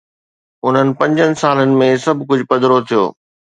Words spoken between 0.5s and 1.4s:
انهن پنجن